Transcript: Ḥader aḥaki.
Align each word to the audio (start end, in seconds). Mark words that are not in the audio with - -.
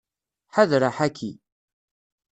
Ḥader 0.53 0.81
aḥaki. 0.89 1.31